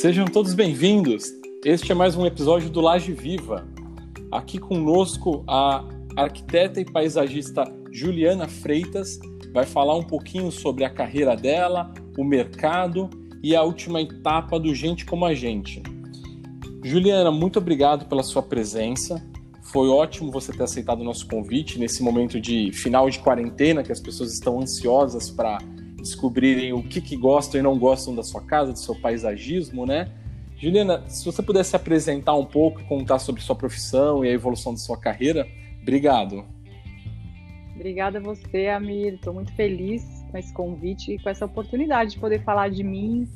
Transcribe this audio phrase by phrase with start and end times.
[0.00, 1.26] Sejam todos bem-vindos.
[1.62, 3.68] Este é mais um episódio do Laje Viva.
[4.32, 5.84] Aqui conosco a
[6.16, 9.20] arquiteta e paisagista Juliana Freitas
[9.52, 13.10] vai falar um pouquinho sobre a carreira dela, o mercado
[13.42, 15.82] e a última etapa do Gente como a Gente.
[16.82, 19.22] Juliana, muito obrigado pela sua presença.
[19.64, 23.92] Foi ótimo você ter aceitado o nosso convite nesse momento de final de quarentena, que
[23.92, 25.58] as pessoas estão ansiosas para
[26.00, 30.10] descobrirem o que, que gostam e não gostam da sua casa, do seu paisagismo, né?
[30.56, 34.80] Juliana, se você pudesse apresentar um pouco, contar sobre sua profissão e a evolução de
[34.80, 35.46] sua carreira,
[35.80, 36.44] obrigado.
[37.74, 39.14] Obrigada a você, Amir.
[39.14, 43.26] Estou muito feliz com esse convite e com essa oportunidade de poder falar de mim,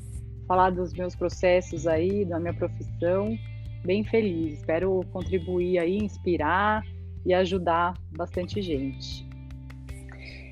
[0.47, 3.39] falar dos meus processos aí, da minha profissão.
[3.83, 4.59] Bem feliz.
[4.59, 6.85] Espero contribuir aí, inspirar
[7.25, 9.27] e ajudar bastante gente.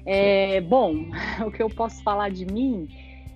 [0.05, 1.07] É, bom,
[1.47, 2.89] o que eu posso falar de mim?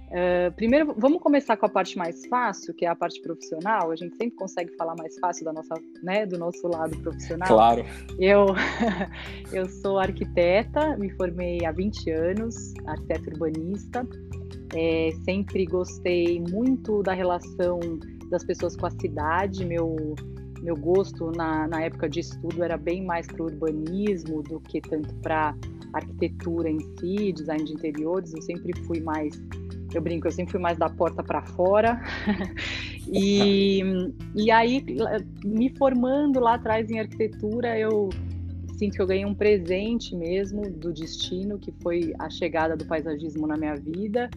[0.06, 3.90] Uh, primeiro, vamos começar com a parte mais fácil, que é a parte profissional.
[3.90, 7.48] A gente sempre consegue falar mais fácil da nossa, né, do nosso lado profissional.
[7.48, 7.84] Claro.
[8.18, 8.46] Eu,
[9.52, 12.54] eu sou arquiteta, me formei há 20 anos,
[12.86, 14.06] arquiteta urbanista.
[14.74, 17.80] É, sempre gostei muito da relação
[18.30, 19.64] das pessoas com a cidade.
[19.64, 20.14] Meu,
[20.66, 24.80] meu gosto na, na época de estudo era bem mais para o urbanismo do que
[24.80, 25.54] tanto para
[25.92, 28.34] arquitetura em si, design de interiores.
[28.34, 29.40] Eu sempre fui mais
[29.94, 32.02] eu brinco, eu sempre fui mais da porta para fora.
[33.08, 33.80] e,
[34.34, 34.84] e aí,
[35.44, 38.10] me formando lá atrás em arquitetura, eu
[38.76, 43.46] sinto que eu ganhei um presente mesmo do destino, que foi a chegada do paisagismo
[43.46, 44.28] na minha vida.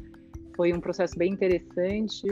[0.56, 2.28] Foi um processo bem interessante,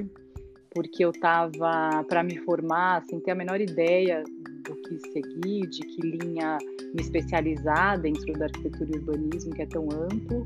[0.78, 4.22] porque eu estava para me formar sem ter a menor ideia
[4.64, 6.60] do que seguir, de que linha
[6.94, 10.46] me especializar dentro da arquitetura e urbanismo, que é tão amplo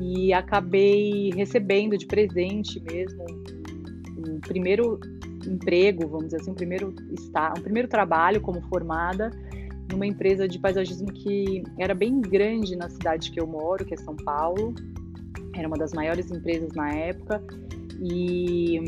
[0.00, 3.24] e acabei recebendo de presente mesmo
[4.18, 5.00] um, primeiro
[5.44, 9.32] emprego, vamos dizer assim, um primeiro está, um primeiro trabalho como formada
[9.90, 13.96] numa empresa de paisagismo que era bem grande na cidade que eu moro, que é
[13.96, 14.76] São Paulo.
[15.56, 17.42] Era uma das maiores empresas na época.
[18.00, 18.78] E,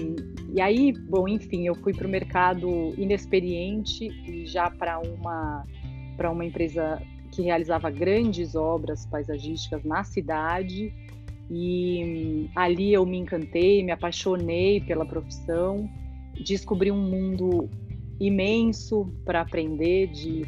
[0.54, 5.64] e aí, bom, enfim, eu fui para o mercado inexperiente e já para uma
[6.16, 10.92] para uma empresa que realizava grandes obras paisagísticas na cidade.
[11.48, 15.88] E ali eu me encantei, me apaixonei pela profissão,
[16.44, 17.70] descobri um mundo
[18.20, 20.42] imenso para aprender de,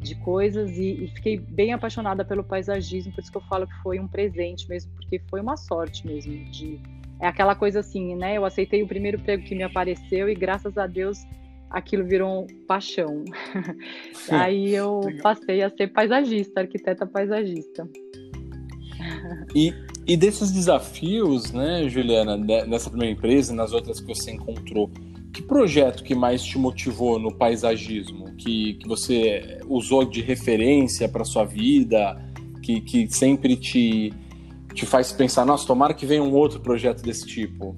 [0.00, 3.82] de coisas e, e, fiquei bem apaixonada pelo paisagismo, por isso que eu falo que
[3.82, 6.80] foi um presente mesmo, porque foi uma sorte mesmo de
[7.20, 8.36] é aquela coisa assim, né?
[8.36, 11.18] Eu aceitei o primeiro emprego que me apareceu e graças a Deus
[11.70, 13.24] aquilo virou paixão.
[14.30, 17.88] Aí eu passei a ser paisagista, arquiteta paisagista.
[19.54, 19.74] E,
[20.06, 24.90] e desses desafios, né, Juliana, nessa primeira empresa e nas outras que você encontrou,
[25.32, 28.34] que projeto que mais te motivou no paisagismo?
[28.36, 32.20] Que, que você usou de referência para sua vida?
[32.62, 34.12] Que, que sempre te,
[34.78, 37.76] te faz pensar, nossa, tomara que venha um outro projeto desse tipo?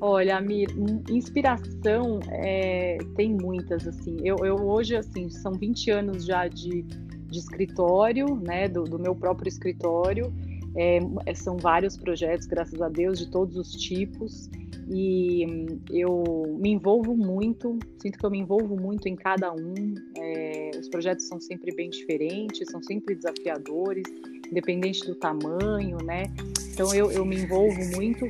[0.00, 0.68] Olha, Amir,
[1.08, 4.16] inspiração é, tem muitas, assim.
[4.24, 9.14] Eu, eu, hoje, assim, são 20 anos já de, de escritório, né, do, do meu
[9.14, 10.32] próprio escritório.
[10.74, 14.48] É, são vários projetos, graças a Deus, de todos os tipos.
[14.88, 15.44] E
[15.90, 16.24] eu
[16.58, 19.94] me envolvo muito, sinto que eu me envolvo muito em cada um.
[20.16, 24.04] É, os projetos são sempre bem diferentes, são sempre desafiadores,
[24.50, 26.24] independente do tamanho, né?
[26.72, 28.26] Então eu, eu me envolvo muito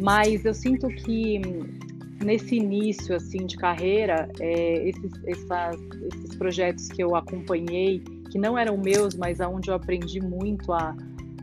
[0.00, 1.40] mas eu sinto que
[2.22, 5.80] nesse início assim de carreira, é, esses, essas,
[6.14, 8.00] esses projetos que eu acompanhei,
[8.30, 10.94] que não eram meus, mas aonde eu aprendi muito a,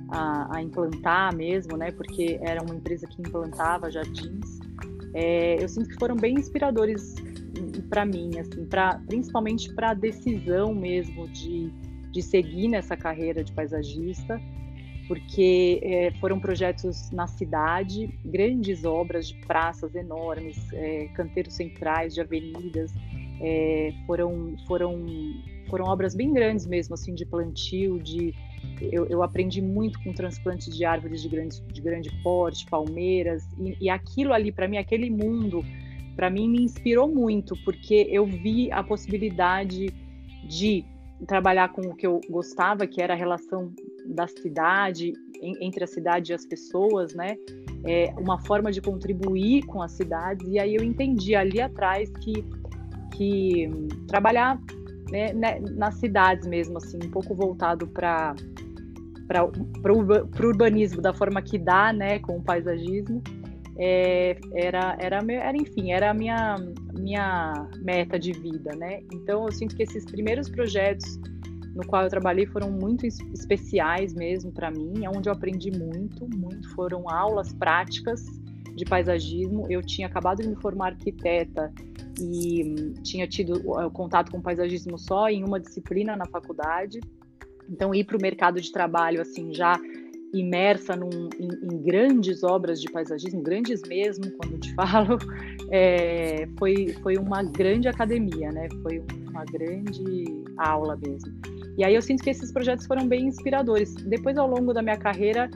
[0.09, 1.91] a, a, implantar mesmo, né?
[1.91, 4.59] Porque era uma empresa que implantava jardins.
[5.13, 7.15] É, eu sinto que foram bem inspiradores
[7.89, 11.71] para mim, assim, pra, principalmente para a decisão mesmo de,
[12.13, 14.39] de seguir nessa carreira de paisagista
[15.07, 22.21] porque é, foram projetos na cidade, grandes obras de praças enormes, é, canteiros centrais de
[22.21, 22.93] avenidas,
[23.41, 25.05] é, foram, foram,
[25.69, 28.33] foram obras bem grandes mesmo, assim, de plantio, de
[28.81, 33.77] eu, eu aprendi muito com transplantes de árvores de grande, de grande porte, palmeiras, e,
[33.81, 35.65] e aquilo ali, para mim, aquele mundo,
[36.15, 39.87] para mim, me inspirou muito, porque eu vi a possibilidade
[40.47, 40.85] de
[41.25, 43.71] trabalhar com o que eu gostava, que era a relação
[44.05, 47.35] da cidade, entre a cidade e as pessoas, né?
[47.85, 50.47] É uma forma de contribuir com as cidades.
[50.47, 52.45] E aí eu entendi ali atrás que,
[53.15, 53.69] que
[54.07, 54.59] trabalhar
[55.11, 58.35] né, né nas cidades mesmo, assim, um pouco voltado para
[59.27, 63.23] para o urbanismo da forma que dá, né, com o paisagismo,
[63.77, 66.55] é, era, era, era, enfim, era a minha,
[67.03, 69.01] minha meta de vida, né?
[69.13, 71.19] Então eu sinto que esses primeiros projetos
[71.75, 76.69] no qual eu trabalhei foram muito especiais mesmo para mim, onde eu aprendi muito, muito
[76.75, 78.23] foram aulas práticas
[78.75, 79.65] de paisagismo.
[79.69, 81.73] Eu tinha acabado de me formar arquiteta
[82.19, 83.59] e tinha tido
[83.91, 86.99] contato com paisagismo só em uma disciplina na faculdade.
[87.67, 89.79] Então ir para o mercado de trabalho assim já
[90.33, 95.17] imersa num, em, em, grandes obras de paisagismo, grandes mesmo, quando te falo,
[95.69, 98.67] é, foi, foi uma grande academia, né?
[98.81, 100.25] Foi uma grande
[100.57, 101.31] aula mesmo.
[101.77, 103.93] E aí eu sinto que esses projetos foram bem inspiradores.
[103.95, 105.49] Depois, ao longo da minha carreira,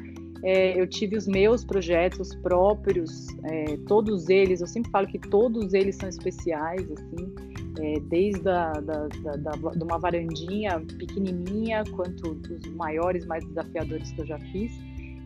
[0.43, 5.73] é, eu tive os meus projetos próprios, é, todos eles, eu sempre falo que todos
[5.73, 7.33] eles são especiais, assim,
[7.79, 14.11] é, desde a, da, da, da, de uma varandinha pequenininha, quanto dos maiores, mais desafiadores
[14.11, 14.71] que eu já fiz,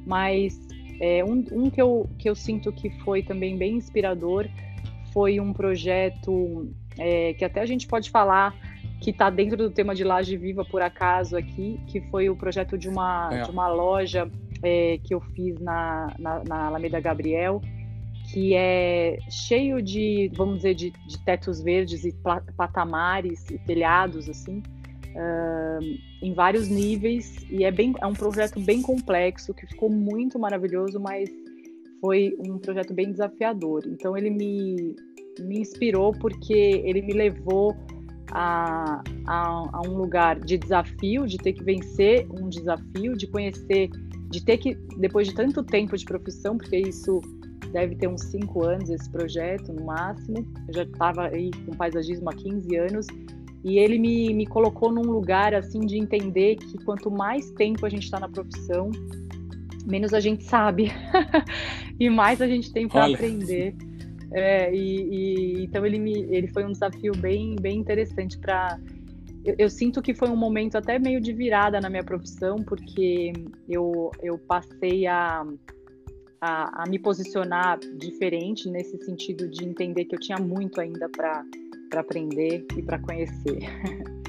[0.06, 0.60] mas
[1.00, 4.48] é, um, um que, eu, que eu sinto que foi também bem inspirador
[5.14, 8.56] foi um projeto é, que até a gente pode falar
[9.02, 12.78] que está dentro do tema de Laje Viva, por acaso, aqui, que foi o projeto
[12.78, 13.42] de uma, é.
[13.42, 14.30] de uma loja
[14.62, 17.62] é, que eu fiz na, na, na, Alameda Gabriel,
[18.32, 22.14] que é cheio de, vamos dizer, de, de tetos verdes e
[22.56, 28.82] patamares e telhados, assim, uh, em vários níveis, e é, bem, é um projeto bem
[28.82, 31.30] complexo, que ficou muito maravilhoso, mas
[32.00, 33.84] foi um projeto bem desafiador.
[33.86, 34.96] Então ele me,
[35.40, 37.76] me inspirou porque ele me levou
[38.32, 43.90] a, a, a, um lugar de desafio, de ter que vencer um desafio, de conhecer,
[44.30, 47.22] de ter que, depois de tanto tempo de profissão, porque isso
[47.72, 52.30] deve ter uns cinco anos, esse projeto, no máximo, eu já estava aí com paisagismo
[52.30, 53.08] há 15 anos,
[53.64, 57.90] e ele me, me colocou num lugar, assim, de entender que quanto mais tempo a
[57.90, 58.90] gente está na profissão,
[59.86, 60.92] menos a gente sabe,
[62.00, 63.76] e mais a gente tem para aprender.
[64.34, 68.80] É, e, e, então ele, me, ele foi um desafio bem, bem interessante para.
[69.44, 73.34] Eu, eu, sinto que foi um momento até meio de virada na minha profissão, porque
[73.68, 75.44] eu, eu passei a,
[76.42, 81.46] a, a me posicionar diferente nesse sentido de entender que eu tinha muito ainda para
[81.96, 83.60] aprender e para conhecer.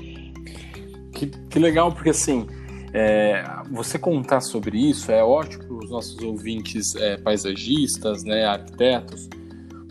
[1.15, 2.47] Que, que legal, porque assim.
[2.95, 9.31] É, você contar sobre isso é ótimo para os nossos ouvintes é, paisagistas, né, arquitetos,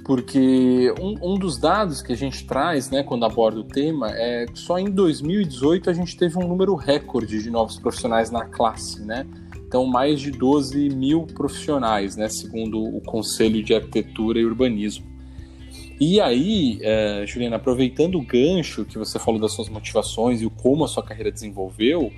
[0.03, 4.45] porque um, um, dos dados que a gente traz, né, quando aborda o tema, é
[4.45, 9.01] que só em 2018 a gente teve um número recorde de novos profissionais na classe,
[9.01, 9.25] né?
[9.71, 15.05] Então, mais de 12 mil profissionais, né, segundo o Conselho de Arquitetura e Urbanismo.
[15.97, 20.49] E aí, é, Juliana, aproveitando o gancho que você falou das suas motivações e o
[20.49, 22.11] como a sua carreira desenvolveu,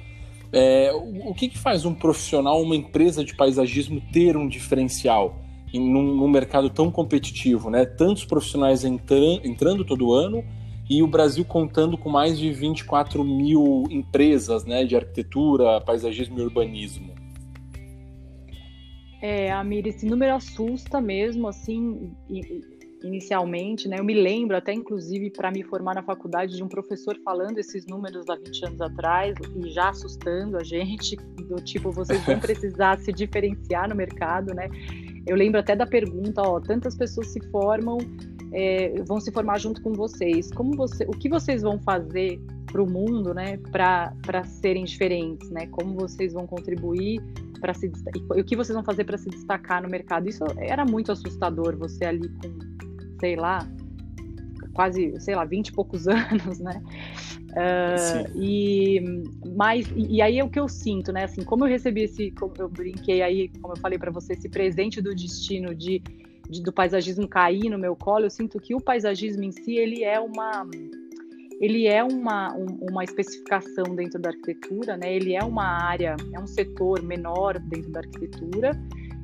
[0.52, 5.40] é, o, que, que faz um profissional, uma empresa de paisagismo ter um diferencial?
[5.72, 7.86] num, num mercado tão competitivo, né?
[7.86, 10.44] Tantos profissionais entran, entrando todo ano
[10.90, 14.86] e o Brasil contando com mais de 24 mil empresas, né?
[14.86, 17.13] De arquitetura, paisagismo e urbanismo.
[19.24, 22.14] É, Amir, esse número assusta mesmo, assim,
[23.02, 23.98] inicialmente, né?
[23.98, 27.86] Eu me lembro até, inclusive, para me formar na faculdade, de um professor falando esses
[27.88, 31.16] números há 20 anos atrás e já assustando a gente,
[31.48, 34.68] do tipo, vocês vão precisar se diferenciar no mercado, né?
[35.26, 38.00] Eu lembro até da pergunta, ó, tantas pessoas se formam,
[38.52, 40.52] é, vão se formar junto com vocês.
[40.52, 45.66] Como você, o que vocês vão fazer para o mundo, né, para serem diferentes, né?
[45.68, 47.24] Como vocês vão contribuir
[47.64, 47.90] para se
[48.36, 50.28] e o que vocês vão fazer para se destacar no mercado?
[50.28, 51.78] Isso era muito assustador.
[51.78, 52.60] Você ali com,
[53.22, 53.66] sei lá,
[54.74, 56.84] quase, sei lá, 20 e poucos anos, né?
[57.52, 59.00] Uh, e,
[59.56, 61.24] mas, e, e, aí é o que eu sinto, né?
[61.24, 64.50] Assim, como eu recebi esse, como eu brinquei aí, como eu falei para você, esse
[64.50, 66.04] presente do destino de,
[66.50, 70.04] de, do paisagismo cair no meu colo, eu sinto que o paisagismo em si, ele
[70.04, 70.68] é uma
[71.60, 75.14] ele é uma, um, uma especificação dentro da arquitetura, né?
[75.16, 78.72] Ele é uma área, é um setor menor dentro da arquitetura,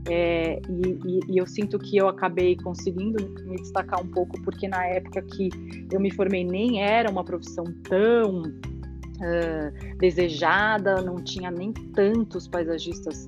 [0.07, 4.67] é, e, e, e, eu sinto que eu acabei conseguindo me destacar um pouco, porque
[4.67, 5.49] na época que
[5.91, 13.27] eu me formei nem era uma profissão tão uh, desejada, não tinha nem tantos paisagistas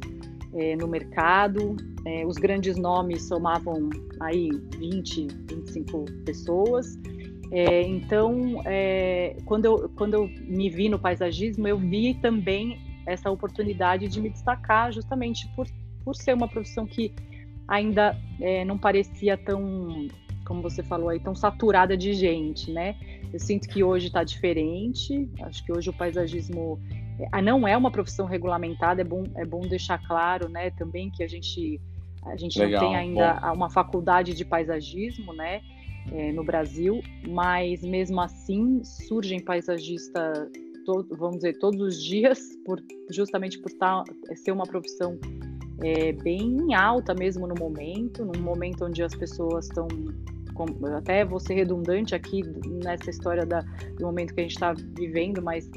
[0.53, 1.75] é, no mercado.
[2.05, 3.89] É, os grandes nomes somavam
[4.19, 6.97] aí 20, 25 pessoas.
[7.51, 13.29] É, então, é, quando, eu, quando eu me vi no paisagismo, eu vi também essa
[13.29, 15.67] oportunidade de me destacar justamente por
[16.03, 17.13] por ser uma profissão que
[17.67, 20.07] ainda é, não parecia tão,
[20.45, 22.95] como você falou aí, tão saturada de gente, né?
[23.31, 25.29] Eu sinto que hoje está diferente.
[25.43, 26.79] Acho que hoje o paisagismo
[27.33, 29.01] é, não é uma profissão regulamentada.
[29.01, 30.71] É bom, é bom deixar claro, né?
[30.71, 31.79] Também que a gente
[32.25, 33.53] A gente Legal, não tem ainda bom.
[33.53, 35.61] uma faculdade de paisagismo, né?
[36.11, 40.49] É, no Brasil, mas mesmo assim surgem paisagistas,
[41.11, 44.03] vamos dizer, todos os dias, por, justamente por tá,
[44.35, 45.17] ser uma profissão
[45.83, 49.87] é, bem alta mesmo no momento, num momento onde as pessoas estão
[50.95, 52.43] até vou ser redundante aqui
[52.83, 53.61] nessa história da,
[53.97, 55.69] do momento que a gente está vivendo, mas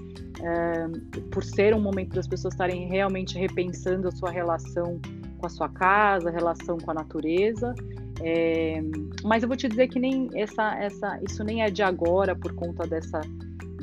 [0.43, 5.01] é, por ser um momento das pessoas estarem realmente repensando a sua relação
[5.39, 7.75] com a sua casa, relação com a natureza.
[8.23, 8.81] É,
[9.23, 12.55] mas eu vou te dizer que nem essa, essa, isso nem é de agora por
[12.55, 13.21] conta dessa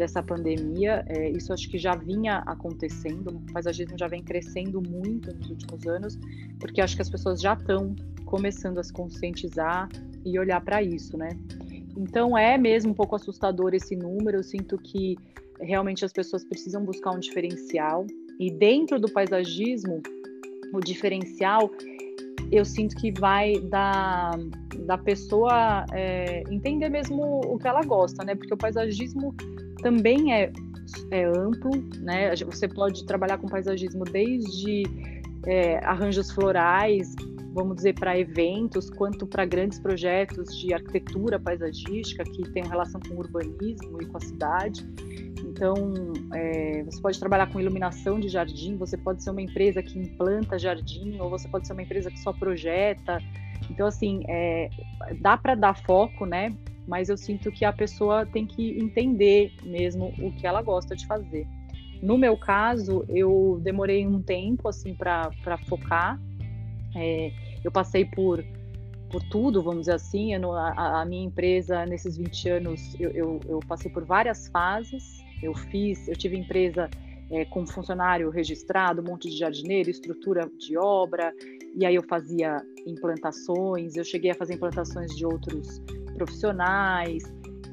[0.01, 5.31] dessa pandemia, é, isso acho que já vinha acontecendo, o paisagismo já vem crescendo muito
[5.35, 6.17] nos últimos anos,
[6.59, 7.95] porque acho que as pessoas já estão
[8.25, 9.89] começando a se conscientizar
[10.25, 11.29] e olhar para isso, né?
[11.95, 15.17] Então é mesmo um pouco assustador esse número, eu sinto que
[15.59, 18.07] realmente as pessoas precisam buscar um diferencial,
[18.39, 20.01] e dentro do paisagismo,
[20.73, 21.69] o diferencial
[22.51, 24.31] eu sinto que vai da,
[24.85, 28.35] da pessoa é, entender mesmo o que ela gosta, né?
[28.35, 29.33] Porque o paisagismo
[29.81, 30.51] também é,
[31.11, 32.35] é amplo, né?
[32.35, 34.83] Você pode trabalhar com paisagismo desde
[35.47, 37.15] é, arranjos florais,
[37.53, 43.15] vamos dizer, para eventos, quanto para grandes projetos de arquitetura paisagística que tem relação com
[43.15, 44.85] o urbanismo e com a cidade.
[45.61, 45.75] Então,
[46.33, 50.57] é, você pode trabalhar com iluminação de jardim, você pode ser uma empresa que implanta
[50.57, 53.19] jardim, ou você pode ser uma empresa que só projeta.
[53.69, 54.71] Então, assim, é,
[55.19, 56.51] dá para dar foco, né?
[56.87, 61.05] mas eu sinto que a pessoa tem que entender mesmo o que ela gosta de
[61.05, 61.47] fazer.
[62.01, 65.31] No meu caso, eu demorei um tempo assim para
[65.69, 66.19] focar.
[66.95, 67.31] É,
[67.63, 68.43] eu passei por
[69.11, 70.33] por tudo, vamos dizer assim.
[70.33, 75.21] Eu, a, a, minha empresa nesses 20 anos, eu, eu, eu, passei por várias fases.
[75.41, 76.89] Eu fiz, eu tive empresa
[77.31, 81.33] é, com funcionário registrado, um monte de jardineiro, estrutura de obra,
[81.75, 83.95] e aí eu fazia implantações.
[83.95, 85.81] Eu cheguei a fazer implantações de outros
[86.13, 87.23] profissionais,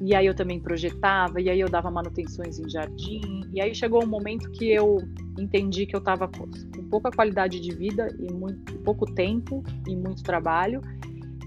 [0.01, 4.01] e aí eu também projetava, e aí eu dava manutenções em jardim, e aí chegou
[4.03, 4.97] um momento que eu
[5.37, 6.47] entendi que eu estava com
[6.89, 10.81] pouca qualidade de vida e muito pouco tempo e muito trabalho,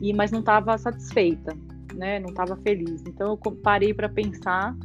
[0.00, 1.56] e mas não estava satisfeita,
[1.94, 2.18] né?
[2.18, 3.02] Não estava feliz.
[3.06, 4.76] Então eu parei para pensar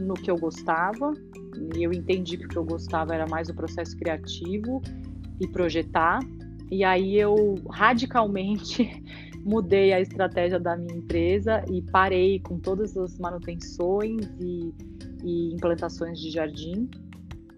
[0.00, 1.12] no que eu gostava,
[1.76, 4.82] e eu entendi que o que eu gostava era mais o processo criativo
[5.40, 6.20] e projetar.
[6.70, 9.02] E aí eu radicalmente
[9.44, 14.72] mudei a estratégia da minha empresa e parei com todas as manutenções e,
[15.24, 16.88] e implantações de jardim.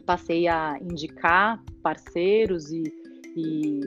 [0.07, 2.83] Passei a indicar parceiros e,
[3.37, 3.81] e,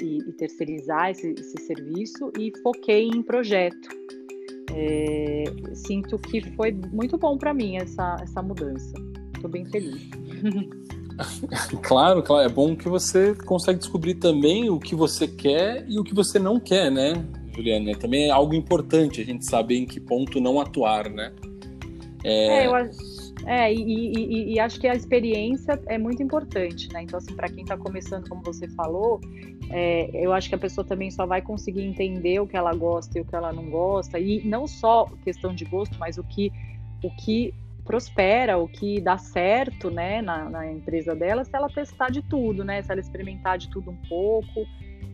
[0.00, 3.88] e terceirizar esse, esse, serviço e foquei em projeto.
[4.74, 8.94] É, sinto que foi muito bom para mim essa, essa mudança.
[9.34, 10.00] Estou bem feliz.
[11.82, 16.02] Claro, claro, é bom que você consegue descobrir também o que você quer e o
[16.02, 17.12] que você não quer, né,
[17.54, 17.94] Juliana?
[17.96, 21.32] Também é algo importante a gente saber em que ponto não atuar, né?
[22.24, 22.74] É, é eu
[23.46, 27.02] é, e, e, e, acho que a experiência é muito importante, né?
[27.02, 29.20] Então, assim, para quem está começando, como você falou,
[29.70, 33.18] é, eu acho que a pessoa também só vai conseguir entender o que ela gosta
[33.18, 36.52] e o que ela não gosta, e não só questão de gosto, mas o que,
[37.02, 37.52] o que
[37.84, 42.64] prospera, o que dá certo, né, na, na, empresa dela, se ela testar de tudo,
[42.64, 44.66] né, se ela experimentar de tudo um pouco,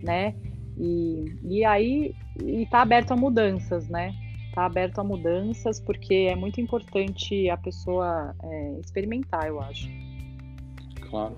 [0.02, 0.35] né,
[0.76, 4.12] e, e aí está aberto a mudanças, né,
[4.58, 9.88] está aberto a mudanças porque é muito importante a pessoa é, experimentar, eu acho.
[11.08, 11.36] Claro.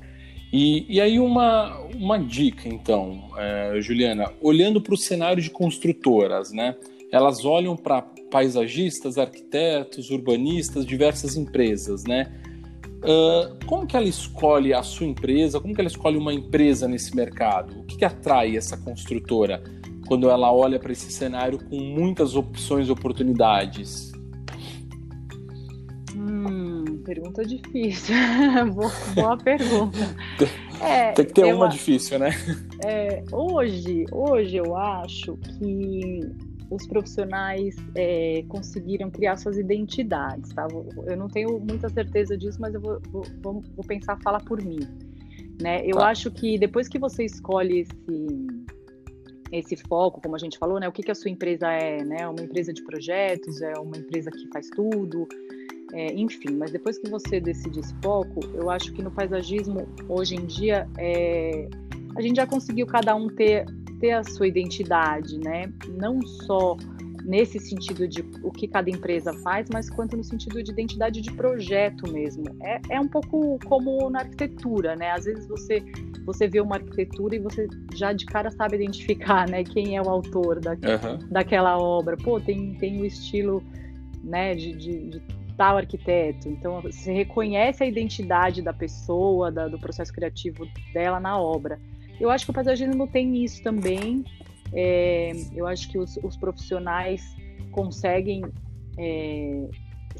[0.52, 6.50] E, e aí uma, uma dica, então, é, Juliana, olhando para o cenário de construtoras,
[6.50, 6.74] né,
[7.12, 12.32] elas olham para paisagistas, arquitetos, urbanistas, diversas empresas, né?
[13.00, 15.58] Uh, como que ela escolhe a sua empresa?
[15.58, 17.80] Como que ela escolhe uma empresa nesse mercado?
[17.80, 19.62] O que, que atrai essa construtora
[20.10, 24.10] quando ela olha para esse cenário com muitas opções e oportunidades?
[26.16, 28.16] Hum, pergunta difícil.
[28.74, 29.98] boa, boa pergunta.
[30.82, 32.30] É, Tem que ter uma difícil, né?
[32.82, 36.20] É, hoje, hoje eu acho que
[36.70, 40.66] os profissionais é, conseguiram criar suas identidades, tá?
[41.06, 44.80] Eu não tenho muita certeza disso, mas eu vou, vou, vou pensar falar por mim,
[45.60, 45.82] né?
[45.84, 46.08] Eu tá.
[46.08, 48.59] acho que depois que você escolhe esse
[49.52, 50.88] esse foco, como a gente falou, né?
[50.88, 52.26] O que, que a sua empresa é, né?
[52.28, 55.26] Uma empresa de projetos, é uma empresa que faz tudo,
[55.92, 56.54] é, enfim.
[56.56, 60.88] Mas depois que você decide esse foco, eu acho que no paisagismo hoje em dia
[60.98, 61.68] é,
[62.16, 63.66] a gente já conseguiu cada um ter
[64.00, 65.70] ter a sua identidade, né?
[65.98, 66.76] Não só
[67.24, 71.30] nesse sentido de o que cada empresa faz, mas quanto no sentido de identidade de
[71.32, 72.44] projeto mesmo.
[72.62, 75.10] É, é um pouco como na arquitetura, né?
[75.10, 75.84] Às vezes você
[76.32, 80.08] você vê uma arquitetura e você já de cara sabe identificar, né, quem é o
[80.08, 81.28] autor da, uhum.
[81.30, 82.16] daquela obra.
[82.16, 83.62] Pô, tem, tem o estilo,
[84.22, 85.22] né, de, de, de,
[85.56, 86.48] tal arquiteto.
[86.48, 91.78] Então, você reconhece a identidade da pessoa, da, do processo criativo dela na obra.
[92.18, 94.24] Eu acho que o paisagismo tem isso também.
[94.72, 97.22] É, eu acho que os, os profissionais
[97.72, 98.42] conseguem
[98.98, 99.68] é,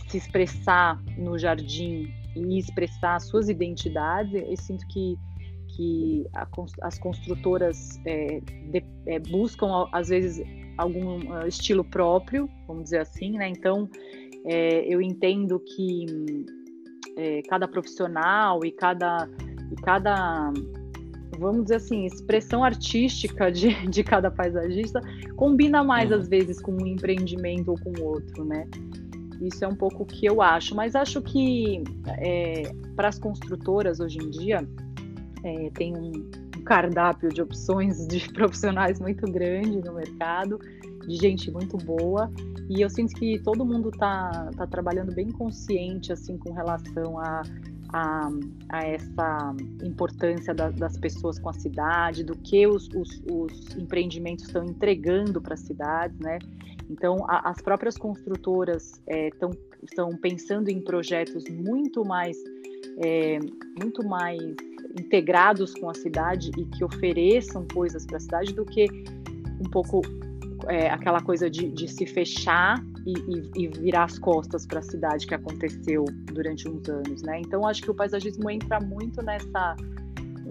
[0.08, 4.32] se expressar no jardim e expressar suas identidades.
[4.34, 5.18] Eu sinto que,
[5.76, 6.46] que a,
[6.82, 10.42] as construtoras é, de, é, buscam, às vezes,
[10.76, 13.48] algum uh, estilo próprio, vamos dizer assim, né?
[13.48, 13.88] Então,
[14.46, 16.06] é, eu entendo que
[17.16, 19.28] é, cada profissional e cada,
[19.70, 20.52] e cada
[21.38, 25.00] vamos dizer assim, expressão artística de, de cada paisagista
[25.36, 26.18] combina mais, uhum.
[26.18, 28.66] às vezes, com um empreendimento ou com outro, né?
[29.40, 30.74] Isso é um pouco o que eu acho.
[30.74, 31.82] Mas acho que
[32.18, 34.68] é, para as construtoras hoje em dia
[35.44, 36.30] é, tem um
[36.64, 40.58] cardápio de opções de profissionais muito grande no mercado,
[41.06, 42.30] de gente muito boa.
[42.68, 47.42] E eu sinto que todo mundo está tá trabalhando bem consciente assim com relação a
[47.92, 48.28] a,
[48.68, 54.46] a essa importância da, das pessoas com a cidade, do que os, os, os empreendimentos
[54.46, 56.38] estão entregando para as cidades, né?
[56.88, 62.36] Então, a, as próprias construtoras estão é, estão pensando em projetos muito mais
[63.02, 63.38] é,
[63.82, 64.38] muito mais
[64.98, 68.86] integrados com a cidade e que ofereçam coisas para a cidade do que
[69.60, 70.02] um pouco
[70.68, 74.82] é, aquela coisa de, de se fechar e, e, e virar as costas para a
[74.82, 77.40] cidade que aconteceu durante uns anos, né?
[77.40, 79.76] Então acho que o paisagismo entra muito nessa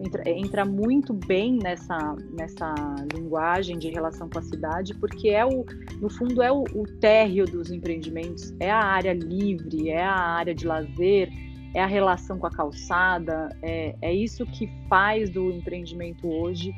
[0.03, 2.73] entra, entra muito bem nessa nessa
[3.13, 5.65] linguagem de relação com a cidade, porque é o
[6.01, 10.55] no fundo é o, o térreo dos empreendimentos, é a área livre, é a área
[10.55, 11.29] de lazer,
[11.73, 16.73] é a relação com a calçada, é, é isso que faz do empreendimento hoje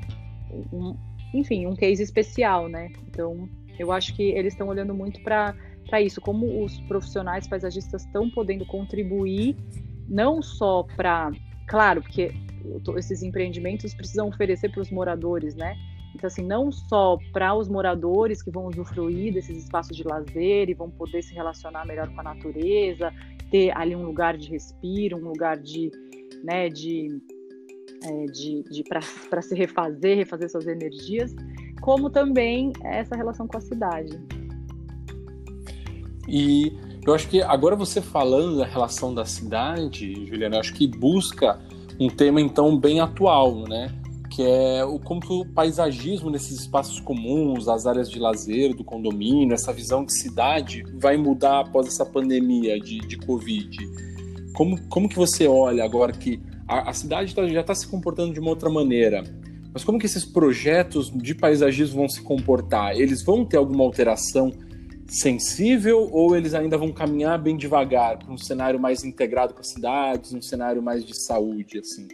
[0.71, 0.95] um,
[1.33, 2.91] enfim, um case especial, né?
[3.07, 5.55] Então, eu acho que eles estão olhando muito para
[6.01, 9.55] isso, como os profissionais paisagistas estão podendo contribuir,
[10.07, 11.31] não só para.
[11.67, 12.31] Claro, porque
[12.97, 15.75] esses empreendimentos precisam oferecer para os moradores, né?
[16.13, 20.73] Então, assim, não só para os moradores que vão usufruir desses espaços de lazer e
[20.73, 23.13] vão poder se relacionar melhor com a natureza,
[23.51, 25.91] ter ali um lugar de respiro, um lugar de,
[26.43, 27.21] né, de
[28.03, 31.35] é, de, de para se refazer, refazer suas energias,
[31.81, 34.19] como também essa relação com a cidade.
[36.27, 40.87] E eu acho que agora você falando da relação da cidade, Juliana, eu acho que
[40.87, 41.59] busca
[41.99, 44.00] um tema então bem atual, né?
[44.31, 48.83] Que é o como que o paisagismo nesses espaços comuns, as áreas de lazer do
[48.83, 53.77] condomínio, essa visão de cidade vai mudar após essa pandemia de, de Covid.
[54.53, 58.33] Como, como que você olha agora que a, a cidade tá, já está se comportando
[58.33, 59.23] de uma outra maneira.
[59.73, 62.95] Mas como que esses projetos de paisagismo vão se comportar?
[62.95, 64.51] Eles vão ter alguma alteração
[65.07, 69.67] sensível ou eles ainda vão caminhar bem devagar para um cenário mais integrado com as
[69.67, 72.07] cidades, um cenário mais de saúde, assim?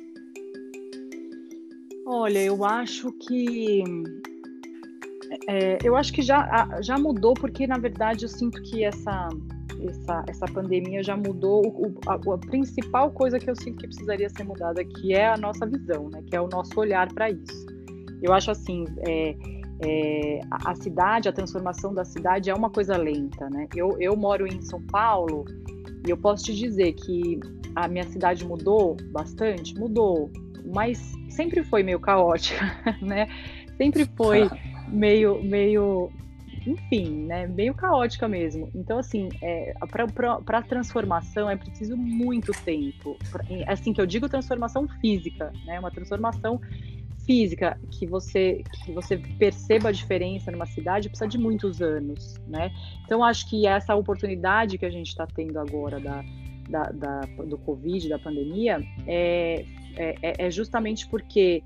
[2.10, 3.84] Olha, eu acho que
[5.50, 9.28] é, eu acho que já, já mudou porque na verdade eu sinto que essa
[9.86, 14.30] essa, essa pandemia já mudou o, a, a, principal coisa que eu sinto que precisaria
[14.30, 16.24] ser mudada, que é a nossa visão, né?
[16.26, 17.66] Que é o nosso olhar para isso.
[18.22, 19.36] Eu acho assim, é,
[19.84, 23.68] é, a, cidade, a transformação da cidade é uma coisa lenta, né?
[23.76, 25.44] Eu, eu moro em São Paulo
[26.08, 27.40] e eu posso te dizer que
[27.76, 30.32] a minha cidade mudou bastante, mudou,
[30.74, 32.66] mas sempre foi meio caótica,
[33.02, 33.28] né?
[33.78, 34.50] Sempre foi
[34.88, 36.12] meio, meio
[36.66, 38.70] enfim, né, meio caótica mesmo.
[38.76, 43.18] Então, assim, é, para a transformação é preciso muito tempo.
[43.66, 46.60] Assim que eu digo transformação física, né, uma transformação
[47.26, 52.72] física que você que você perceba a diferença numa cidade precisa de muitos anos, né?
[53.06, 56.24] Então, acho que essa oportunidade que a gente está tendo agora da,
[56.70, 59.66] da, da, do Covid, da pandemia, é,
[59.98, 61.64] é, é justamente porque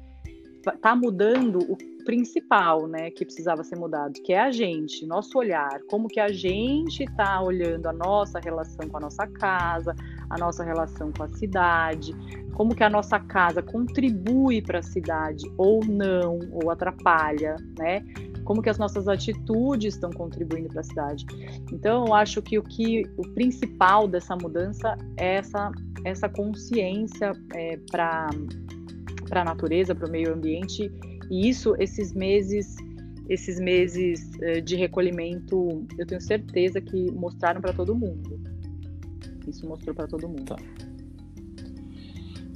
[0.65, 5.81] está mudando o principal, né, que precisava ser mudado, que é a gente, nosso olhar,
[5.89, 9.95] como que a gente está olhando a nossa relação com a nossa casa,
[10.29, 12.13] a nossa relação com a cidade,
[12.53, 18.03] como que a nossa casa contribui para a cidade ou não, ou atrapalha, né?
[18.51, 21.25] Como que as nossas atitudes estão contribuindo para a cidade.
[21.71, 25.71] Então, eu acho que o que o principal dessa mudança é essa
[26.03, 28.29] essa consciência é, para
[29.29, 30.91] para a natureza, para o meio ambiente
[31.31, 32.75] e isso, esses meses,
[33.29, 38.37] esses meses eh, de recolhimento, eu tenho certeza que mostraram para todo mundo.
[39.47, 40.43] Isso mostrou para todo mundo.
[40.43, 40.57] Tá.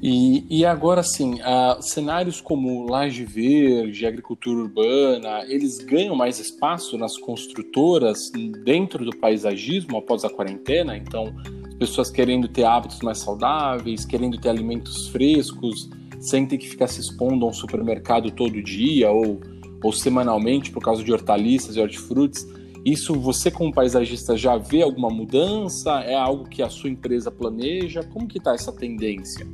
[0.07, 1.39] E, e agora sim,
[1.81, 8.31] cenários como laje verde, agricultura urbana, eles ganham mais espaço nas construtoras
[8.63, 10.95] dentro do paisagismo após a quarentena?
[10.95, 11.33] Então,
[11.79, 15.89] pessoas querendo ter hábitos mais saudáveis, querendo ter alimentos frescos,
[16.19, 19.41] sem ter que ficar se expondo a um supermercado todo dia ou,
[19.83, 22.47] ou semanalmente por causa de hortaliças e hortifrutis.
[22.85, 26.01] Isso você como paisagista já vê alguma mudança?
[26.01, 28.03] É algo que a sua empresa planeja?
[28.03, 29.47] Como que está essa tendência?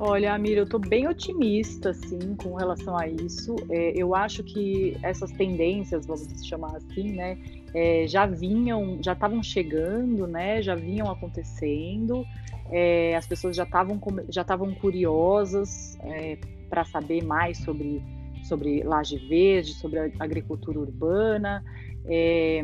[0.00, 3.56] Olha, Amir, eu estou bem otimista, assim, com relação a isso.
[3.68, 7.36] É, eu acho que essas tendências, vamos chamar assim, né,
[7.74, 12.24] é, já vinham, já estavam chegando, né, já vinham acontecendo.
[12.70, 16.38] É, as pessoas já estavam já estavam curiosas é,
[16.70, 18.00] para saber mais sobre
[18.44, 21.62] sobre laje verde, sobre agricultura urbana,
[22.06, 22.62] é,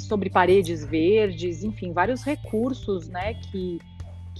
[0.00, 3.78] sobre paredes verdes, enfim, vários recursos, né, que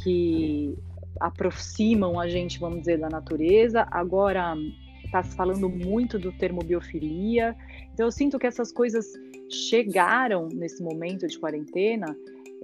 [0.03, 0.75] que
[1.21, 3.87] aproximam a gente, vamos dizer, da natureza.
[3.91, 4.57] Agora
[5.05, 7.55] está se falando muito do termo biofilia.
[7.93, 9.07] Então eu sinto que essas coisas
[9.51, 12.17] chegaram nesse momento de quarentena,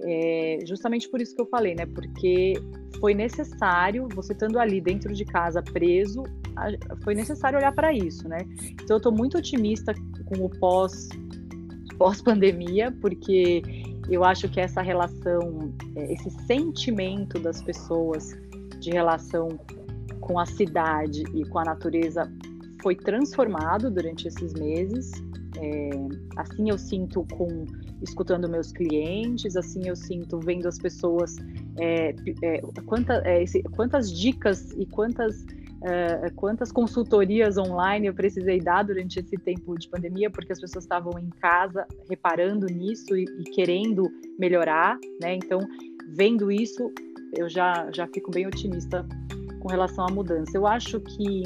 [0.03, 1.85] é, justamente por isso que eu falei, né?
[1.85, 2.53] Porque
[2.99, 6.23] foi necessário, você estando ali dentro de casa preso,
[7.03, 8.39] foi necessário olhar para isso, né?
[8.73, 9.93] Então eu estou muito otimista
[10.25, 11.07] com o pós
[11.97, 13.61] pós-pandemia, porque
[14.09, 18.31] eu acho que essa relação, é, esse sentimento das pessoas
[18.79, 19.49] de relação
[20.19, 22.31] com a cidade e com a natureza
[22.81, 25.11] foi transformado durante esses meses.
[25.57, 25.89] É,
[26.37, 27.65] assim eu sinto com
[28.01, 31.35] escutando meus clientes, assim eu sinto vendo as pessoas
[31.77, 35.45] é, é, quanta, é, esse, quantas dicas e quantas
[35.83, 40.83] é, quantas consultorias online eu precisei dar durante esse tempo de pandemia, porque as pessoas
[40.83, 44.03] estavam em casa reparando nisso e, e querendo
[44.37, 45.35] melhorar, né?
[45.35, 45.59] Então,
[46.09, 46.91] vendo isso,
[47.35, 49.07] eu já, já fico bem otimista
[49.59, 50.55] com relação à mudança.
[50.55, 51.43] Eu acho que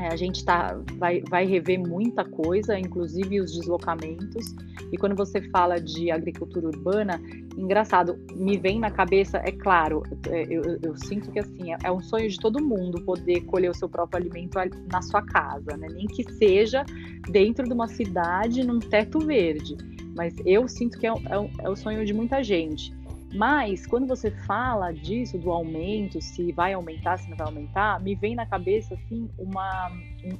[0.00, 4.54] é, a gente tá, vai, vai rever muita coisa, inclusive os deslocamentos.
[4.90, 7.20] E quando você fala de agricultura urbana,
[7.54, 11.92] engraçado, me vem na cabeça, é claro, é, eu, eu sinto que assim, é, é,
[11.92, 14.58] um sonho de todo mundo poder colher o seu próprio alimento
[14.90, 15.86] na sua casa, né?
[15.92, 16.82] Nem que seja
[17.30, 19.76] dentro de uma cidade, num teto verde.
[20.16, 22.90] Mas eu sinto que é, é, é o sonho de muita gente.
[23.32, 28.14] Mas quando você fala disso, do aumento, se vai aumentar, se não vai aumentar, me
[28.14, 29.92] vem na cabeça assim uma,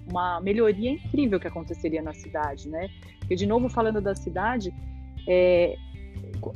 [0.08, 2.88] uma melhoria incrível que aconteceria na cidade, né?
[3.20, 4.74] Porque de novo falando da cidade,
[5.28, 5.76] é,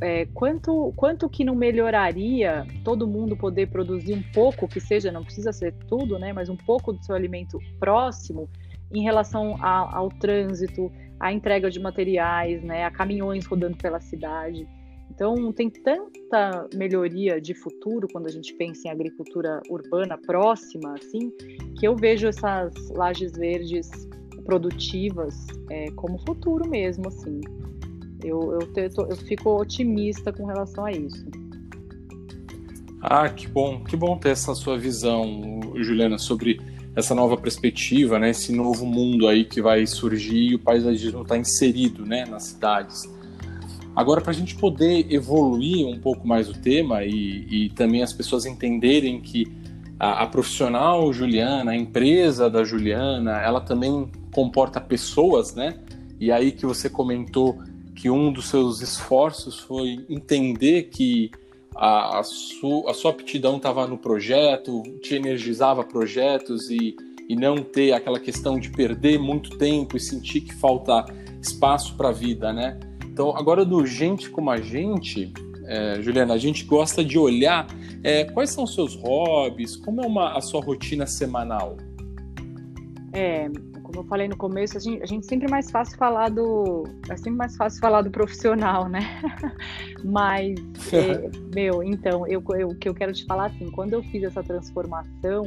[0.00, 5.22] é, quanto, quanto que não melhoraria todo mundo poder produzir um pouco, que seja, não
[5.22, 6.32] precisa ser tudo, né?
[6.32, 8.48] Mas um pouco do seu alimento próximo
[8.92, 12.84] em relação a, ao trânsito, à entrega de materiais, né?
[12.84, 14.66] A caminhões rodando pela cidade.
[15.10, 21.30] Então, tem tanta melhoria de futuro quando a gente pensa em agricultura urbana próxima, assim,
[21.78, 23.88] que eu vejo essas lajes verdes
[24.44, 27.40] produtivas é, como futuro mesmo, assim.
[28.22, 31.24] Eu, eu, te, eu fico otimista com relação a isso.
[33.00, 36.58] Ah, que bom, que bom ter essa sua visão, Juliana, sobre
[36.96, 38.30] essa nova perspectiva, né?
[38.30, 43.02] Esse novo mundo aí que vai surgir e o paisagismo está inserido, né, nas cidades.
[43.94, 48.12] Agora, para a gente poder evoluir um pouco mais o tema e, e também as
[48.12, 49.46] pessoas entenderem que
[49.98, 55.78] a, a, profissional Juliana, a empresa da Juliana, ela também comporta pessoas, né?
[56.18, 57.58] E aí que você comentou
[57.94, 61.30] que um dos seus esforços foi entender que
[61.76, 66.96] a, a, su, a sua aptidão estava no projeto, te energizava projetos e,
[67.28, 71.04] e não ter aquela questão de perder muito tempo e sentir que falta
[71.40, 72.78] espaço para a vida, né?
[73.14, 75.32] Então, agora do gente como a gente,
[75.66, 77.64] é, Juliana, a gente gosta de olhar
[78.02, 81.76] é, quais são os seus hobbies, como é uma, a sua rotina semanal?
[83.12, 83.48] É,
[83.84, 86.82] como eu falei no começo, a gente, a gente sempre mais fácil falar do.
[87.08, 89.22] É sempre mais fácil falar do profissional, né?
[90.02, 90.58] Mas,
[90.92, 94.24] é, meu, então, eu, eu, o que eu quero te falar assim, quando eu fiz
[94.24, 95.44] essa transformação,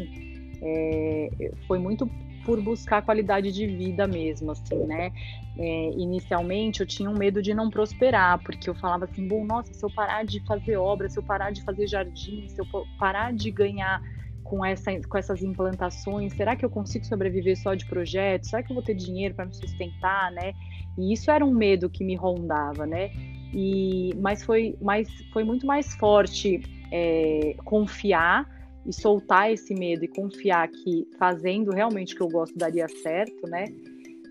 [0.61, 2.09] é, foi muito
[2.47, 5.11] por buscar qualidade de vida mesmo, assim, né?
[5.59, 9.73] É, inicialmente eu tinha um medo de não prosperar, porque eu falava assim, bom, nossa,
[9.73, 12.65] se eu parar de fazer obra, se eu parar de fazer jardim, se eu
[12.97, 14.01] parar de ganhar
[14.45, 18.49] com, essa, com essas implantações, será que eu consigo sobreviver só de projetos?
[18.49, 20.53] Será que eu vou ter dinheiro para me sustentar, né?
[20.97, 23.09] E isso era um medo que me rondava, né?
[23.53, 26.61] E, mas foi, mas foi muito mais forte
[26.93, 28.47] é, confiar
[28.87, 33.47] e soltar esse medo e confiar que fazendo realmente o que eu gosto daria certo,
[33.47, 33.65] né?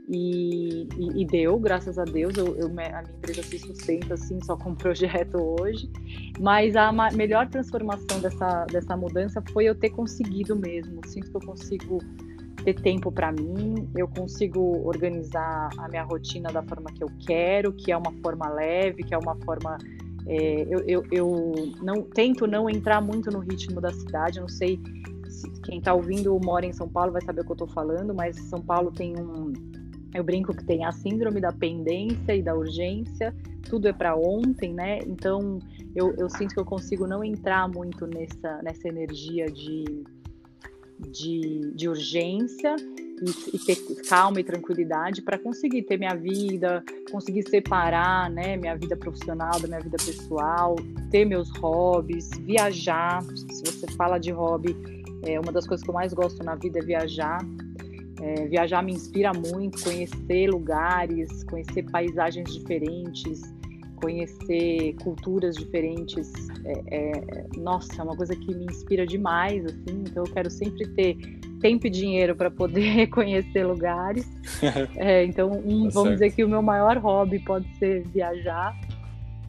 [0.08, 4.38] E, e, e, deu, graças a Deus, eu, eu, a minha empresa se sustenta assim
[4.44, 5.90] só com projeto hoje.
[6.38, 11.00] Mas a melhor transformação dessa, dessa mudança foi eu ter conseguido mesmo.
[11.06, 11.98] Sinto que eu consigo
[12.64, 17.72] ter tempo para mim, eu consigo organizar a minha rotina da forma que eu quero,
[17.72, 19.76] que é uma forma leve, que é uma forma.
[20.26, 24.80] É, eu, eu, eu não tento não entrar muito no ritmo da cidade, não sei
[25.28, 28.14] se quem está ouvindo mora em São Paulo vai saber o que eu estou falando,
[28.14, 29.52] mas São Paulo tem um
[30.14, 33.34] eu brinco que tem a síndrome da pendência e da urgência,
[33.68, 34.98] tudo é para ontem, né?
[35.06, 35.58] Então
[35.94, 39.84] eu, eu, sinto que eu consigo não entrar muito nessa, nessa energia de,
[41.10, 42.76] de, de urgência
[43.22, 43.76] e, ter
[44.08, 49.66] calma e tranquilidade para conseguir ter minha vida, conseguir separar né, minha vida profissional da
[49.66, 50.76] minha vida pessoal,
[51.10, 53.22] ter meus hobbies, viajar.
[53.22, 54.76] Se você fala de hobby,
[55.24, 57.38] é uma das coisas que eu mais gosto na vida é viajar.
[58.20, 63.42] É, viajar me inspira muito, conhecer lugares, conhecer paisagens diferentes,
[63.96, 66.32] conhecer culturas diferentes.
[66.64, 70.04] É, é, nossa, é uma coisa que me inspira demais, assim.
[70.08, 71.16] Então eu quero sempre ter
[71.60, 74.26] tempo e dinheiro para poder conhecer lugares.
[74.96, 76.12] É, então, um, tá vamos certo.
[76.12, 78.74] dizer que o meu maior hobby pode ser viajar.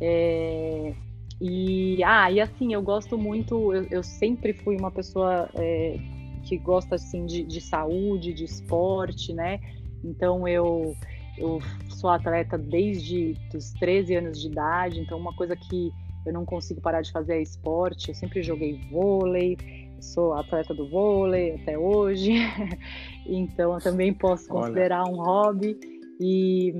[0.01, 0.93] É,
[1.39, 5.97] e, ah, e assim, eu gosto muito, eu, eu sempre fui uma pessoa é,
[6.43, 9.59] que gosta assim de, de saúde, de esporte, né?
[10.03, 10.95] Então eu
[11.37, 15.91] eu sou atleta desde os 13 anos de idade, então uma coisa que
[16.25, 18.09] eu não consigo parar de fazer é esporte.
[18.09, 19.57] Eu sempre joguei vôlei,
[20.01, 22.33] sou atleta do vôlei até hoje,
[23.25, 25.11] então eu também posso considerar Olha.
[25.11, 25.79] um hobby.
[26.19, 26.73] E,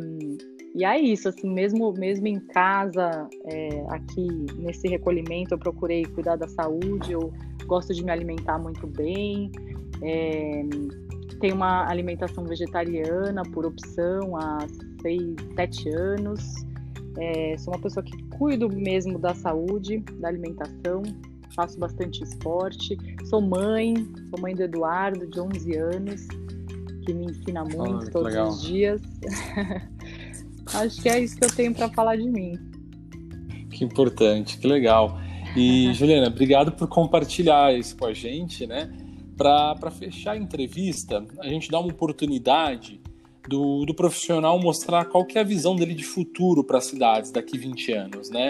[0.76, 6.36] e é isso, assim, mesmo, mesmo em casa, é, aqui nesse recolhimento, eu procurei cuidar
[6.36, 7.32] da saúde, eu
[7.66, 9.52] gosto de me alimentar muito bem.
[10.02, 10.64] É,
[11.40, 14.60] tenho uma alimentação vegetariana por opção há
[15.02, 16.42] seis, sete anos.
[17.18, 21.02] É, sou uma pessoa que cuido mesmo da saúde, da alimentação,
[21.56, 22.98] faço bastante esporte.
[23.26, 23.96] Sou mãe,
[24.30, 26.28] sou mãe do Eduardo, de 11 anos,
[27.06, 28.50] que me ensina muito todos legal.
[28.50, 29.02] os dias.
[30.74, 32.54] Acho que é isso que eu tenho para falar de mim.
[33.72, 35.18] Que importante, que legal.
[35.56, 38.92] E Juliana, obrigado por compartilhar isso com a gente, né?
[39.38, 43.00] Para fechar a entrevista, a gente dá uma oportunidade
[43.48, 47.32] do, do profissional mostrar qual que é a visão dele de futuro para as cidades
[47.32, 48.50] daqui 20 anos, né?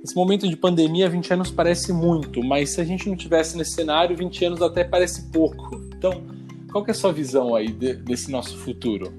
[0.00, 3.72] Nesse momento de pandemia, 20 anos parece muito, mas se a gente não tivesse nesse
[3.72, 5.82] cenário, 20 anos até parece pouco.
[5.96, 6.22] Então,
[6.70, 9.12] qual que é a sua visão aí de, desse nosso futuro?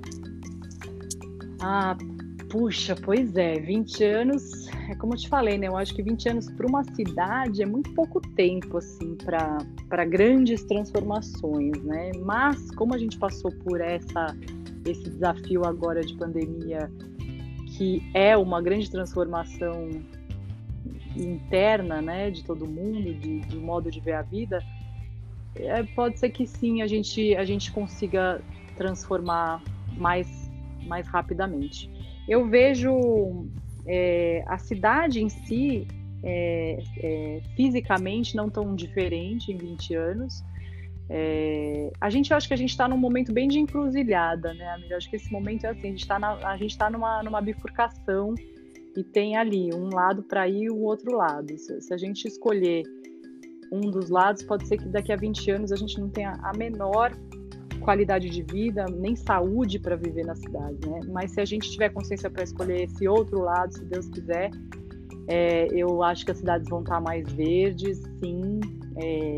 [1.60, 1.98] Ah,
[2.50, 5.68] puxa, pois é, 20 anos, é como eu te falei, né?
[5.68, 10.64] Eu acho que 20 anos para uma cidade é muito pouco tempo, assim, para grandes
[10.64, 12.12] transformações, né?
[12.24, 14.36] Mas, como a gente passou por essa
[14.86, 16.90] esse desafio agora de pandemia,
[17.76, 19.90] que é uma grande transformação
[21.14, 24.64] interna, né, de todo mundo, de, de modo de ver a vida,
[25.56, 28.42] é, pode ser que sim a gente a gente consiga
[28.78, 29.62] transformar
[29.98, 30.50] mais
[30.86, 31.97] mais rapidamente.
[32.28, 33.48] Eu vejo
[33.86, 35.88] é, a cidade em si
[36.24, 40.44] é, é fisicamente não tão diferente em 20 anos,
[41.10, 44.98] é, a gente acha que a gente está num momento bem de encruzilhada, né, amiga?
[44.98, 46.02] Acho que esse momento é assim, a gente
[46.72, 48.36] está tá numa, numa bifurcação
[48.96, 51.58] e tem ali um lado para ir e o outro lado.
[51.58, 52.84] Se, se, a gente escolher
[53.72, 56.52] um dos lados, pode ser que daqui a 20 anos a gente não tenha a
[56.58, 57.12] menor
[57.88, 61.00] qualidade de vida, nem saúde para viver na cidade, né?
[61.08, 64.52] Mas se a gente tiver consciência para escolher esse outro lado, se Deus quiser,
[65.30, 68.60] é, eu acho que as cidades vão estar mais verdes, sim,
[68.98, 69.38] é,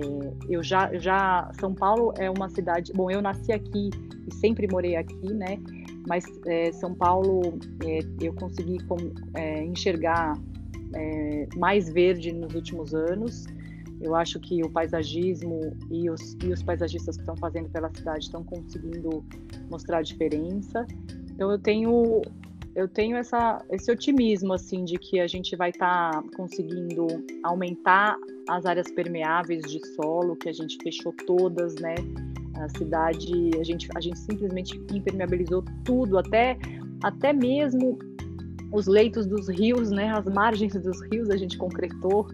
[0.50, 2.92] eu já, já São Paulo é uma cidade.
[2.92, 3.92] Bom, eu nasci aqui
[4.28, 5.60] e sempre morei aqui, né?
[6.08, 8.98] Mas é, São Paulo é, eu consegui com,
[9.36, 10.34] é, enxergar
[10.96, 13.46] é, mais verde nos últimos anos.
[14.02, 18.26] Eu acho que o paisagismo e os, e os paisagistas que estão fazendo pela cidade
[18.26, 19.24] estão conseguindo
[19.70, 20.86] mostrar a diferença.
[21.32, 22.22] Então eu tenho
[22.76, 27.08] eu tenho essa, esse otimismo assim de que a gente vai estar tá conseguindo
[27.44, 28.16] aumentar
[28.48, 31.96] as áreas permeáveis de solo que a gente fechou todas, né?
[32.56, 36.58] A cidade, a gente, a gente simplesmente impermeabilizou tudo, até
[37.04, 37.98] até mesmo
[38.72, 40.12] os leitos dos rios, né?
[40.12, 42.28] As margens dos rios a gente concretou.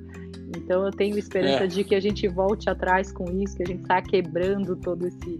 [0.56, 1.68] Então eu tenho esperança é.
[1.68, 5.40] de que a gente volte atrás com isso, que a gente está quebrando todo esse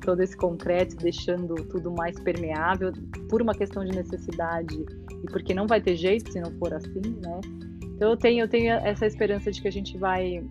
[0.00, 2.92] todo esse concreto, deixando tudo mais permeável
[3.28, 4.74] por uma questão de necessidade
[5.22, 7.40] e porque não vai ter jeito se não for assim, né?
[7.84, 10.42] Então eu tenho, eu tenho essa esperança de que a gente vai,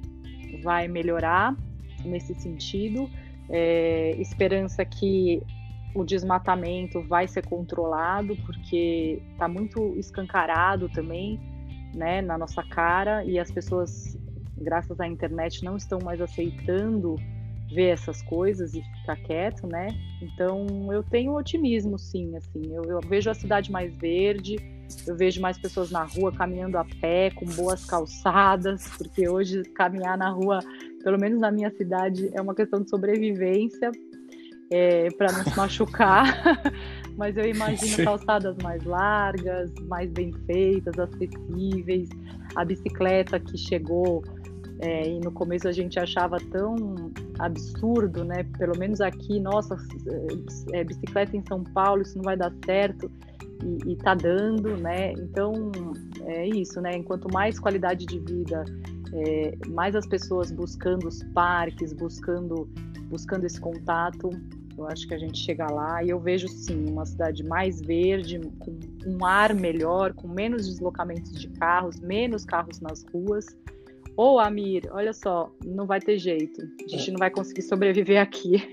[0.61, 1.55] vai melhorar
[2.05, 3.09] nesse sentido,
[3.49, 5.41] é, esperança que
[5.95, 11.39] o desmatamento vai ser controlado, porque está muito escancarado também,
[11.97, 14.17] né, na nossa cara, e as pessoas,
[14.57, 17.15] graças à internet, não estão mais aceitando
[17.73, 19.89] ver essas coisas e ficar quieto, né?
[20.21, 24.55] Então eu tenho otimismo, sim, assim, eu, eu, vejo a cidade mais verde,
[25.05, 30.17] eu vejo mais pessoas na rua caminhando a pé, com boas calçadas, porque hoje caminhar
[30.17, 30.60] na rua,
[31.03, 33.91] pelo menos na minha cidade, é uma questão de sobrevivência,
[34.69, 36.43] é, para não se machucar.
[37.17, 38.03] Mas eu imagino Sim.
[38.06, 42.10] calçadas mais largas, mais bem feitas, acessíveis,
[42.56, 44.23] a bicicleta que chegou
[44.80, 46.75] é, e no começo a gente achava tão
[47.39, 48.43] absurdo, né?
[48.58, 49.75] Pelo menos aqui, nossa,
[50.71, 53.12] é, bicicleta em São Paulo, isso não vai dar certo.
[53.63, 55.13] E, e tá dando, né?
[55.13, 55.71] Então
[56.25, 56.95] é isso, né?
[56.95, 58.63] Enquanto mais qualidade de vida,
[59.13, 62.69] é, mais as pessoas buscando os parques, buscando,
[63.10, 64.30] buscando esse contato,
[64.77, 68.39] eu acho que a gente chega lá e eu vejo sim uma cidade mais verde,
[68.59, 73.45] com um ar melhor, com menos deslocamentos de carros, menos carros nas ruas
[74.17, 76.59] Ô, oh, Amir, olha só, não vai ter jeito.
[76.83, 78.67] A gente não vai conseguir sobreviver aqui.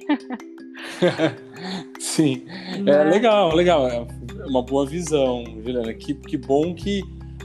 [2.00, 3.04] Sim, é né?
[3.04, 3.86] legal, legal.
[3.86, 4.06] É
[4.46, 5.92] uma boa visão, Juliana.
[5.92, 7.02] Que, que bom que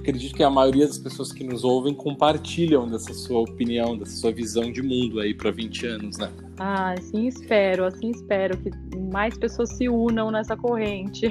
[0.09, 4.31] acredito que a maioria das pessoas que nos ouvem compartilham dessa sua opinião, dessa sua
[4.31, 6.31] visão de mundo aí para 20 anos, né?
[6.57, 11.27] Ah, assim espero, assim espero que mais pessoas se unam nessa corrente.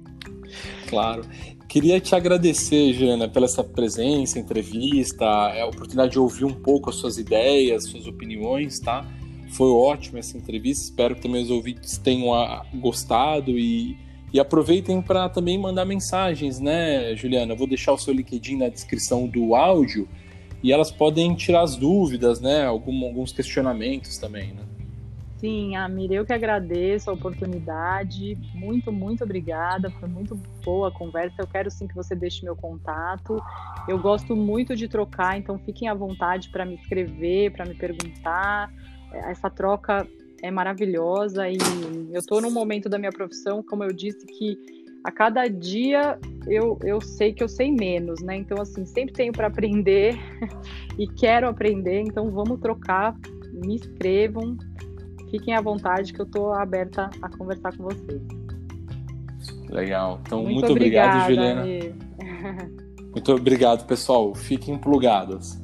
[0.88, 1.22] claro.
[1.68, 6.96] Queria te agradecer, Jana, pela essa presença, entrevista, a oportunidade de ouvir um pouco as
[6.96, 9.06] suas ideias, suas opiniões, tá?
[9.50, 10.84] Foi ótima essa entrevista.
[10.84, 13.96] Espero que também os ouvintes tenham ah, gostado e,
[14.32, 17.52] e aproveitem para também mandar mensagens, né, Juliana?
[17.52, 20.08] Eu vou deixar o seu LinkedIn na descrição do áudio
[20.62, 22.64] e elas podem tirar as dúvidas, né?
[22.64, 24.62] Algum, alguns questionamentos também, né?
[25.36, 28.38] Sim, Amir, eu que agradeço a oportunidade.
[28.54, 29.90] Muito, muito obrigada.
[29.90, 31.34] Foi muito boa a conversa.
[31.42, 33.42] Eu quero sim que você deixe meu contato.
[33.88, 38.72] Eu gosto muito de trocar, então fiquem à vontade para me escrever, para me perguntar.
[39.12, 40.06] Essa troca
[40.42, 41.56] é maravilhosa e
[42.12, 44.58] eu estou num momento da minha profissão, como eu disse, que
[45.04, 48.36] a cada dia eu, eu sei que eu sei menos, né?
[48.36, 50.18] Então, assim, sempre tenho para aprender
[50.98, 53.16] e quero aprender, então vamos trocar,
[53.52, 54.56] me escrevam,
[55.30, 58.20] fiquem à vontade que eu estou aberta a conversar com vocês.
[59.70, 60.20] Legal.
[60.26, 61.64] Então, muito, muito obrigado, Juliana.
[63.12, 64.34] Muito obrigado, pessoal.
[64.34, 65.58] Fiquem plugados.